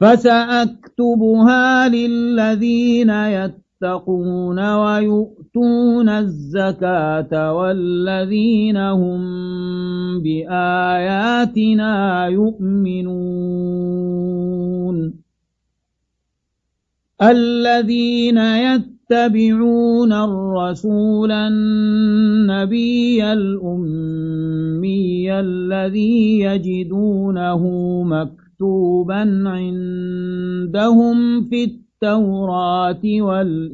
[0.00, 9.20] فسأكتبها للذين يتقون ويؤتون الزكاة والذين هم
[10.20, 13.74] بآياتنا يؤمنون.
[17.22, 27.62] الذين يتبعون الرسول النبي الأمي الذي يجدونه
[28.02, 31.18] مكتوبا مكتوبا عندهم
[31.48, 33.64] في التوراة والإنجيل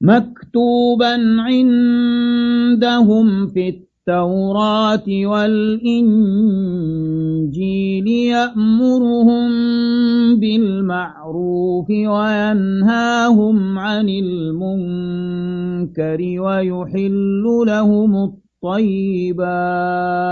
[0.00, 6.08] مكتوبا عندهم في التوراة والإنجيل
[8.08, 9.50] يأمرهم
[10.40, 15.20] بالمعروف وينهاهم عن المنكر
[16.40, 20.24] ويحل لهم الطيبات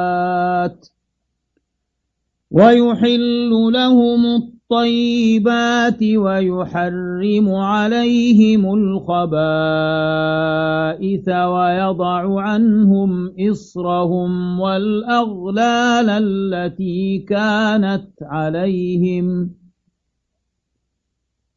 [2.51, 9.29] ويحل لهم الطيبات ويحرم عليهم الخبائث
[11.29, 19.51] ويضع عنهم إصرهم والأغلال التي كانت عليهم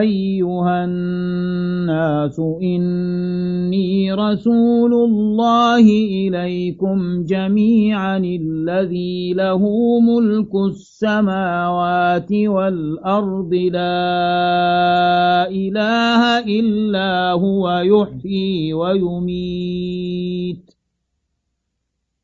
[0.00, 5.86] أيها الناس إني رسول الله
[6.20, 9.62] إليكم جميعا الذي له
[10.00, 20.68] ملك السماوات والأرض لا إله إلا هو يحيي ويميت.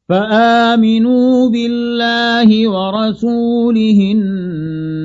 [0.09, 4.01] فآمنوا بالله ورسوله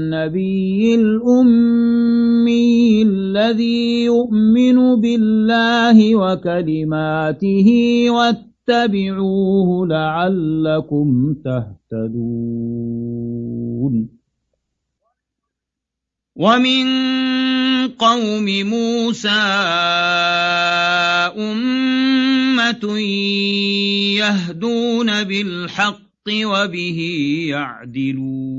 [0.10, 7.69] النبي الأمي الذي يؤمن بالله وكلماته
[8.10, 11.80] واتبعوه لعلكم تهتدون.
[16.36, 16.88] ومن
[17.88, 19.30] قوم موسى
[21.38, 22.99] أمة
[24.18, 25.99] يهدون بالحق
[26.30, 26.99] وبه
[27.49, 28.49] يعدلون.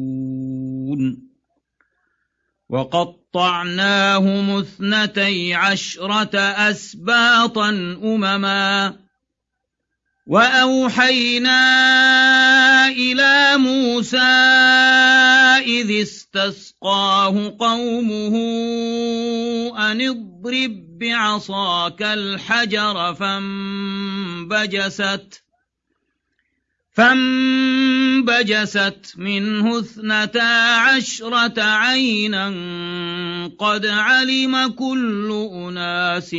[2.71, 7.69] وقطعناهم اثنتي عشرة أسباطا
[8.05, 8.97] أمما
[10.27, 11.59] وأوحينا
[12.89, 14.19] إلى موسى
[15.67, 18.37] إذ استسقاه قومه
[19.79, 24.71] أن اضرب بعصاك الحجر فانبجست
[27.01, 32.49] فانبجست منه اثنتا عشرة عينا
[33.59, 36.35] قد علم كل أناس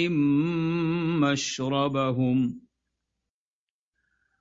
[1.21, 2.61] مشربهم.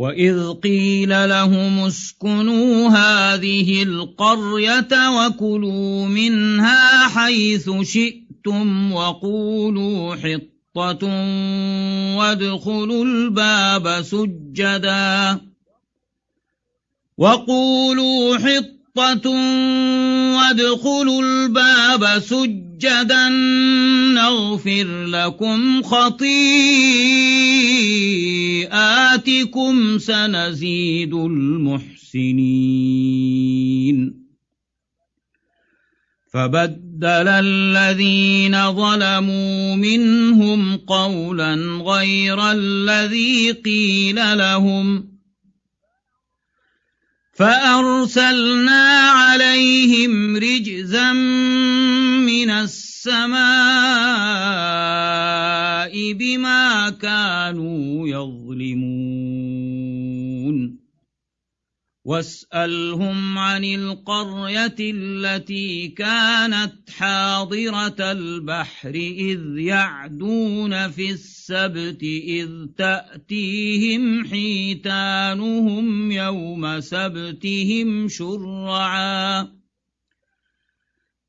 [0.00, 11.06] وإذ قيل لهم اسكنوا هذه القرية وكلوا منها حيث شئتم وقولوا حطة
[12.16, 15.40] وادخلوا الباب سجدا
[17.18, 18.79] وقولوا حطة
[20.36, 23.28] وادخلوا الباب سجدا
[24.14, 26.28] نغفر لكم خطيئاتكم
[29.98, 32.60] سنزيد المحسنين
[36.32, 41.54] فبدل الذين ظلموا منهم قولا
[41.84, 45.09] غير الذي قيل لهم
[47.32, 53.40] فأرسلنا عليهم رجزا من السماء
[56.12, 59.29] بما كانوا يظلمون.
[62.04, 76.80] واسألهم عن القرية التي كانت حاضرة البحر إذ يعدون في السبت إذ تأتيهم حيتانهم يوم
[76.80, 79.59] سبتهم شرعاً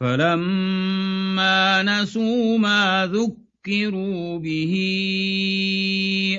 [0.00, 4.74] فلما نسوا ما ذكروا به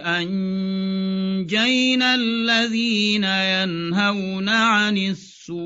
[0.06, 5.60] أنجينا الذين ينهون عن السوء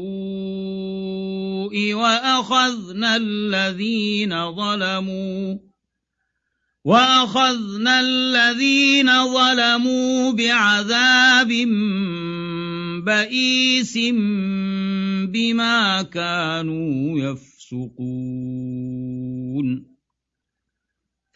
[1.94, 5.58] وأخذنا الذين ظلموا
[6.86, 11.48] وأخذنا الذين ظلموا بعذاب
[13.06, 13.98] بئيس
[15.34, 17.20] بما كانوا
[17.74, 18.64] يفسقون.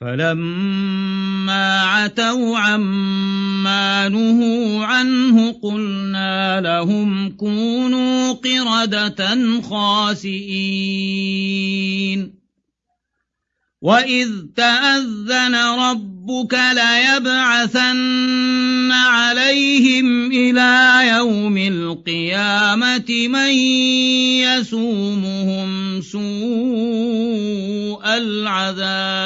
[0.01, 10.37] فلما عتوا عما نهوا عنه قلنا لهم كونوا قردة خاسئين.
[13.81, 17.97] وإذ تأذن ربك ليبعثن
[18.91, 23.51] عليهم إلى يوم القيامة من
[24.41, 26.17] يسومهم سوء
[28.17, 29.17] العذاب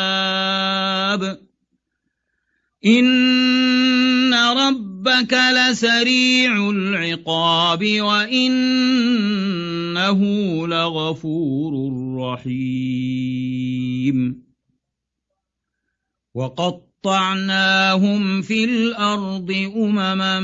[2.86, 8.60] إن ربك لسريع العقاب وإنه
[10.68, 11.74] لغفور
[12.18, 13.72] رحيم
[16.34, 20.40] وقطعناهم في الأرض أمما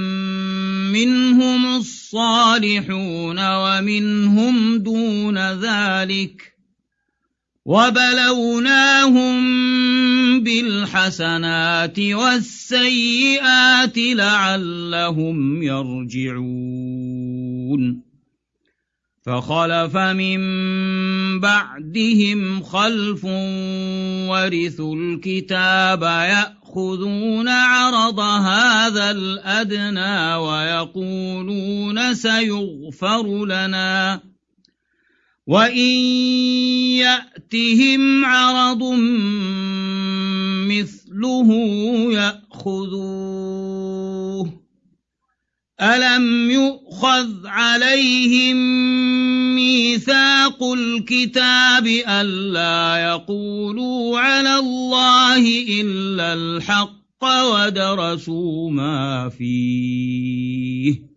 [0.93, 6.56] منهم الصالحون ومنهم دون ذلك
[7.67, 9.37] وبلوناهم
[10.43, 17.27] بالحسنات والسيئات لعلهم يرجعون
[19.25, 20.39] فخلف من
[21.39, 23.25] بعدهم خلف
[24.31, 34.21] ورثوا الكتاب يأخذون عرض هذا الأدنى ويقولون سيغفر لنا
[35.47, 35.87] وإن
[36.99, 38.83] يأتهم عرض
[40.67, 41.49] مثله
[42.11, 43.47] يأخذوه
[45.81, 48.55] ألم يؤخذ عليهم
[49.55, 61.16] ميثاق الكتاب ألا يقولوا على الله إلا الحق ودرسوا ما فيه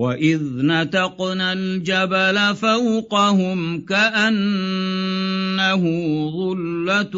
[0.00, 5.82] وإذ نتقنا الجبل فوقهم كأنه
[6.30, 7.16] ظلة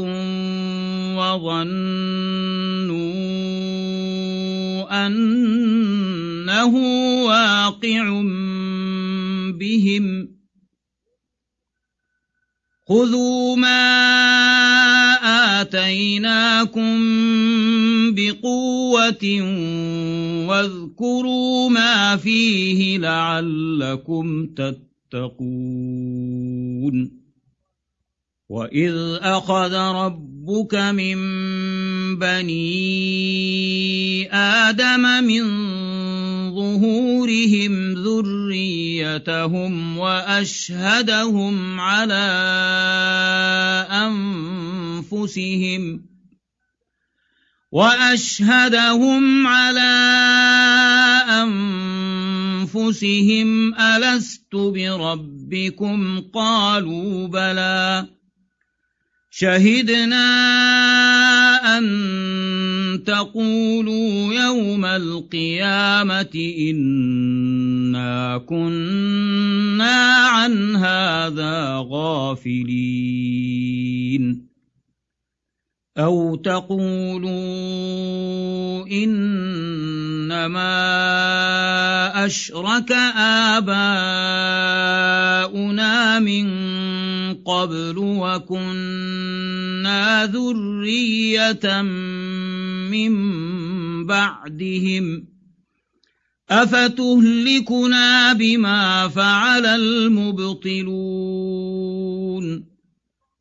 [1.17, 1.63] وظنوا
[5.07, 6.75] أنه
[7.25, 8.23] واقع
[9.59, 10.29] بهم
[12.89, 13.93] خذوا ما
[15.61, 17.01] آتيناكم
[18.15, 19.25] بقوة
[20.49, 25.43] واذكروا ما فيه لعلكم تتقون.
[28.53, 31.17] وإذ أخذ ربك من
[32.19, 32.69] بني
[34.33, 35.45] آدم من
[36.55, 42.27] ظهورهم ذريتهم وأشهدهم على
[45.11, 46.03] أنفسهم
[47.73, 49.95] وأشهدهم على
[52.69, 58.09] أنفسهم ألست بربكم قالوا بلى
[59.35, 60.29] شهدنا
[61.79, 61.85] أن
[63.07, 73.33] تقولوا يوم القيامة إنا كنا عن هذا غافلين
[75.99, 77.33] أو تقولوا
[78.89, 80.65] إنما
[82.27, 82.93] أشرك
[83.53, 83.79] آباؤنا
[86.19, 86.49] من
[87.45, 88.57] قبل وكنا
[90.27, 91.83] ذرية
[92.93, 93.13] من
[94.07, 95.27] بعدهم
[96.51, 101.03] أفتهلكنا بما فعل المبطلون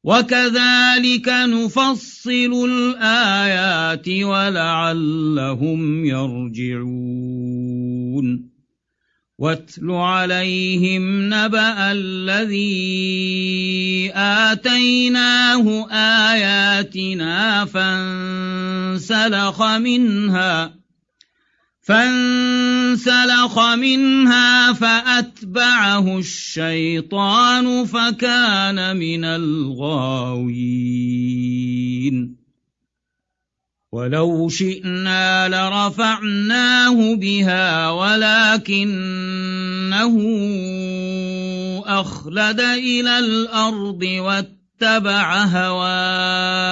[0.03, 7.02] وكذلك نفصل الآيات ولعلهم يرجعون.
[9.38, 12.91] واتل عليهم نبأ الذي
[14.15, 15.88] آتيناه
[16.32, 20.80] آياتنا فانسلخ منها.
[21.91, 30.72] فانسلخ منها فأتبعه الشيطان فكان من الغاوين.
[33.91, 38.85] ولو شئنا لرفعناه بها ولكنه
[41.85, 46.72] أخلد إلى الأرض واتبع هواه.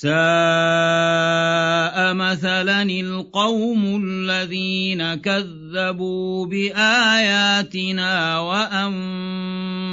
[0.00, 0.16] ساء
[2.14, 8.14] مثلا القوم الذين كذبوا بآياتنا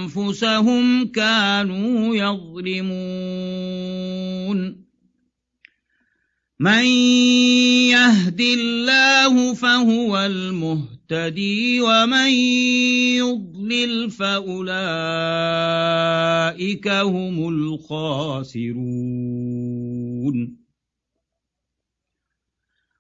[0.07, 2.97] وأنفسهم كانوا يظلمون.
[6.59, 6.85] من
[7.91, 10.17] يهد الله فهو
[11.11, 12.29] المهتدي ومن
[13.15, 14.67] يضلل فأولئك
[16.87, 18.77] هم الخاسرون.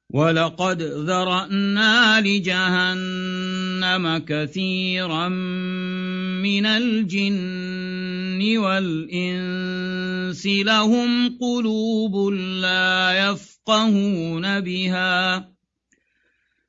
[0.09, 15.56] ولقد ذرأنا لجهنم كثيرا من الجن والإنس لهم قلوب لا يفقهون بها.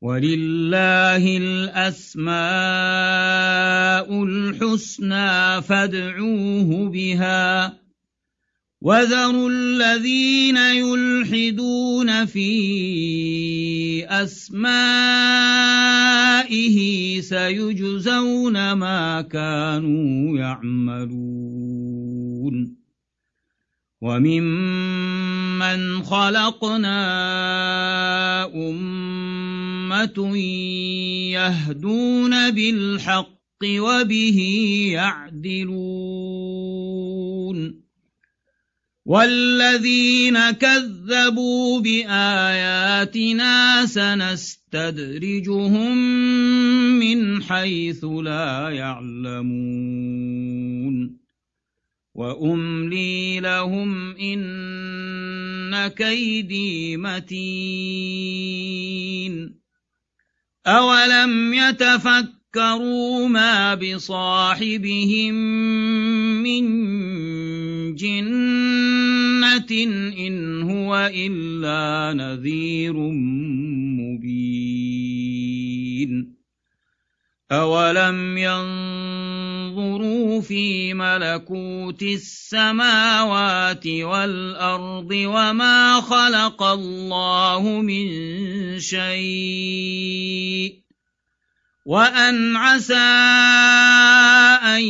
[0.00, 2.32] ولله الأسماء
[4.24, 7.80] الحسنى فادعوه بها.
[8.80, 15.20] وذروا الذين يلحدون في أسمائه
[17.20, 21.20] سيجزون ما كانوا يعملون.
[24.00, 27.00] وممن خلقنا
[28.54, 30.36] أمة
[31.36, 33.30] يهدون بالحق
[33.64, 34.38] وبه
[34.92, 35.80] يعدلون
[39.06, 45.96] والذين كذبوا بآياتنا سنستدرجهم
[46.98, 50.30] من حيث لا يعلمون
[52.20, 58.40] وأملي لهم إن كيدي متين.
[60.66, 65.34] أولم يتفكروا ما بصاحبهم
[66.42, 66.64] من
[67.94, 69.72] جنة
[70.18, 72.96] إن هو إلا نذير
[74.00, 74.80] مبين.
[77.52, 88.08] أولم ينظروا في ملكوت السماوات والأرض وما خلق الله من
[88.78, 90.74] شيء
[91.86, 92.94] وأن عسى
[94.78, 94.84] أن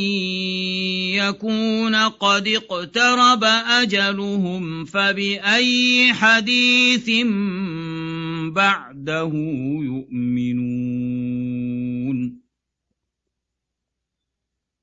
[1.16, 7.10] يكون قد اقترب أجلهم فبأي حديث
[8.52, 9.30] بعده
[9.84, 11.39] يؤمنون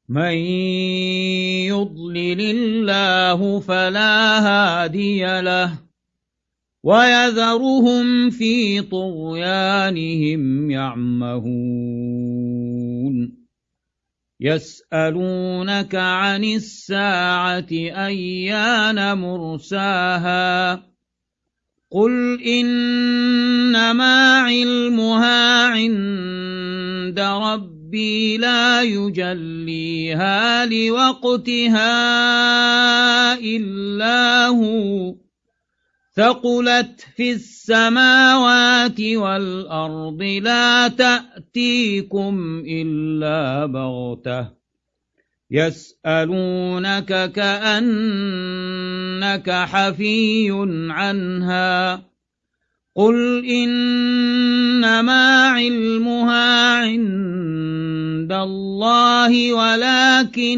[0.10, 0.34] من
[1.68, 5.80] يضلل الله فلا هادي له
[6.84, 12.18] ويذرهم في طغيانهم يعمهون
[14.40, 20.74] يسألونك عن الساعة أيان مرساها
[21.92, 27.20] قل إنما علمها عند
[27.88, 31.84] ربي لا يجليها لوقتها
[33.39, 35.15] إلا هو
[36.15, 44.47] ثقلت في السماوات والأرض لا تأتيكم إلا بغتة
[45.51, 47.91] يسألونك كأنك
[49.51, 50.49] حفي
[50.89, 52.03] عنها
[52.98, 60.57] قل إنما علمها عند الله ولكن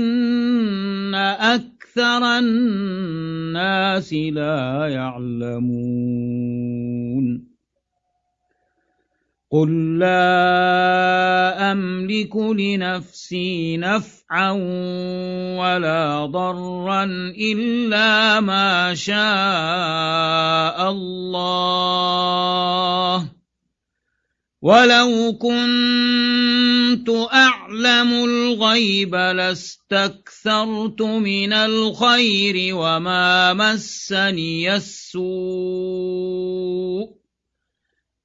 [1.16, 6.69] أكثر الناس لا يعلمون
[9.52, 14.52] قل لا أملك لنفسي نفعا
[15.58, 17.04] ولا ضرا
[17.34, 19.18] إلا ما شاء
[20.92, 22.20] الله
[24.62, 35.30] ولو كنت أعلم الغيب لاستكثرت من الخير وما مسني السوء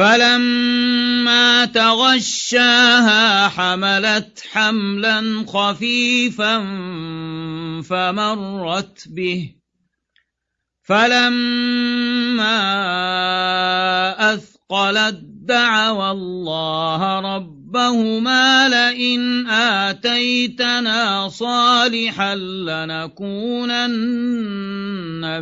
[0.00, 6.58] فلما تغشاها حملت حملا خفيفا
[7.82, 9.54] فمرت به.
[10.82, 12.60] فلما
[14.34, 23.84] أثقلت دعوى الله ربهما لئن آتيتنا صالحا لنكونن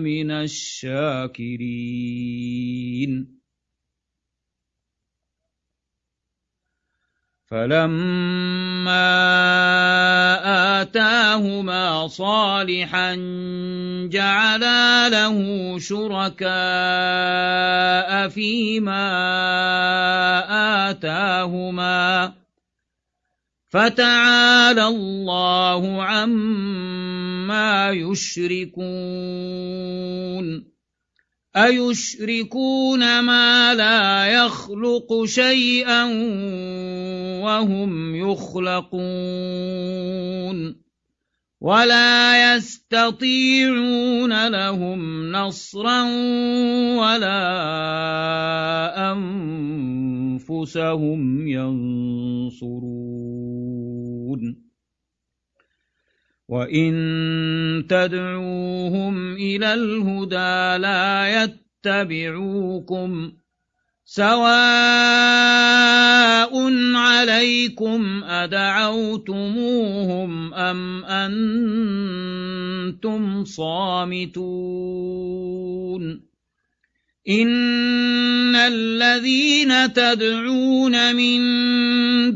[0.02, 1.78] من الشاكرين.
[7.50, 9.08] فلما
[10.80, 13.14] آتاهما صالحا
[14.12, 16.48] جعلا له شركاء
[18.28, 19.08] فيما
[20.90, 22.32] آتاهما
[23.68, 28.78] فتعالى الله عما يشركون
[31.56, 36.04] أيشركون ما لا يخلق شيئا
[37.42, 38.98] وهم يخلقون
[41.60, 46.02] ولا يستطيعون لهم نصرا
[46.98, 47.42] ولا
[50.42, 53.08] أنفسهم ينصرون
[56.48, 61.44] وإن تدعوهم إلى الهدى لا
[61.84, 63.32] يتبعوكم
[64.04, 64.38] سواء
[66.96, 69.34] عليكم أدعوتموهم
[70.54, 71.04] أم
[72.88, 74.68] أنتم صامتون
[77.28, 81.40] إن الذين تدعون من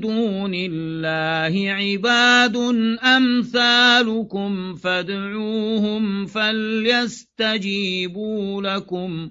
[0.01, 2.57] دون الله عباد
[3.03, 7.53] أمثالكم فادعوهم فليستجيبوا
[8.63, 9.31] لكم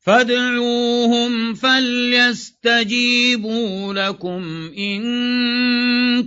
[0.00, 2.74] فادعوهم فليستجيبوا
[3.94, 5.02] لكم إن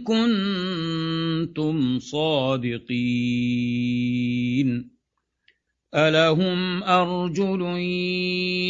[0.03, 3.73] كنتم صادقين
[5.95, 7.61] ألهم أرجل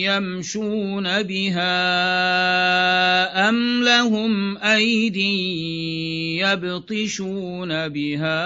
[0.04, 1.70] يمشون بها
[3.50, 8.38] أم لهم أيدي يبطشون بها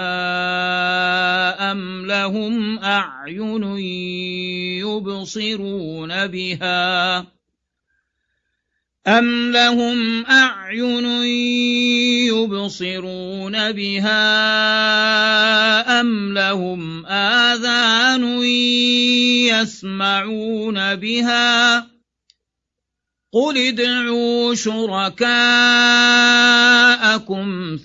[1.72, 3.64] أم لهم أعين
[4.86, 7.37] يبصرون بها
[9.06, 11.06] أم لهم أعين
[12.28, 14.20] يبصرون بها
[16.00, 18.42] أم لهم آذان
[19.48, 21.78] يسمعون بها
[23.32, 25.28] قل ادعوا شركاءكم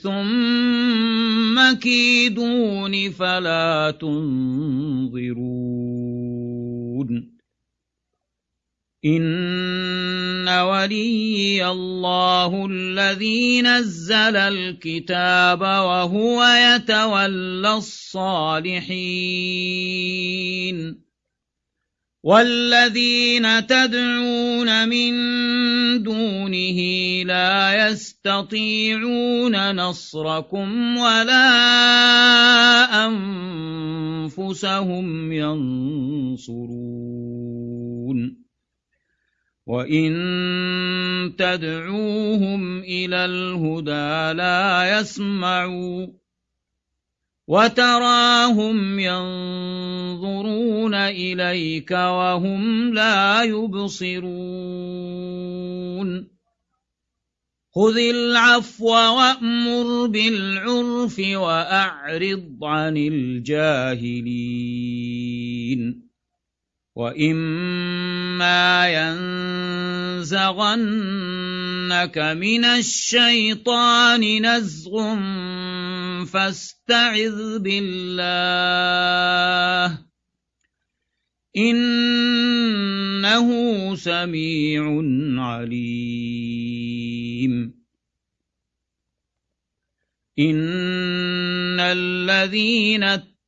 [0.03, 5.33] ثم كيدون فلا تنظرون
[9.05, 19.03] إن وليي الله الذي نزل الكتاب وهو يتولى الصالحين
[22.23, 25.13] والذين تدعون من
[26.03, 26.79] دونه
[27.23, 31.47] لا يستطيعون نصركم ولا
[34.25, 36.83] أنفسهم ينصرون
[39.65, 40.13] وإن
[41.37, 46.07] تدعوهم إلى الهدى لا يسمعوا
[47.47, 54.33] وتراهم ينظرون إليك وهم لا يبصرون
[57.75, 64.43] خذ العفو وأمر بالعرف وأعرض عن الجاهلين
[66.95, 68.87] وإما
[70.21, 70.57] ينزغنك
[72.17, 75.15] من الشيطان نزغ
[76.25, 78.23] فاستعذ بالله
[81.57, 83.47] إنه
[83.95, 85.01] سميع
[85.41, 86.63] عليم
[90.39, 93.32] إن الذين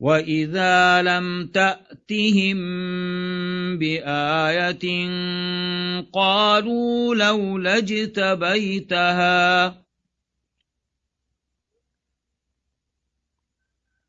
[0.00, 2.58] وإذا لم تأتهم
[3.78, 5.08] بآية
[6.12, 9.66] قالوا لولا اجتبيتها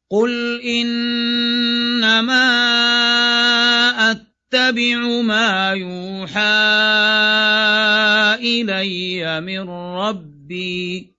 [0.10, 2.46] قل إنما
[4.12, 6.40] أتبع ما يوحى
[8.42, 11.19] إلي من ربي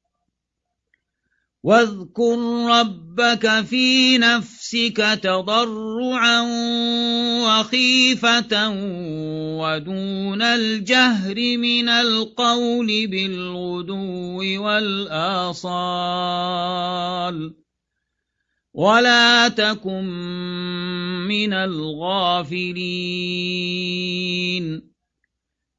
[1.63, 2.37] واذكر
[2.69, 6.41] ربك في نفسك تضرعا
[7.45, 8.69] وخيفة
[9.61, 15.91] ودون الجهر من القول بالغدو والآصال.
[18.73, 20.05] ولا تكن
[21.27, 22.71] من الغافلين.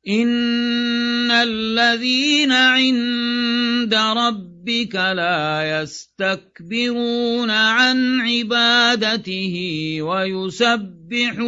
[0.08, 9.56] إن الذين عند ربك ربك لا يستكبرون عن عبادته
[10.02, 11.38] ويسبحونه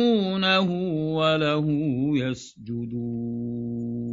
[1.15, 1.66] وله
[2.15, 4.03] يسجدون.